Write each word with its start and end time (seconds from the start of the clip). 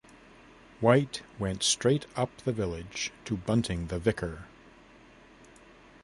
White 0.79 1.21
went 1.37 1.61
straight 1.61 2.07
up 2.15 2.35
the 2.37 2.51
village 2.51 3.11
to 3.25 3.37
Bunting 3.37 3.85
the 3.85 3.99
vicar. 3.99 4.47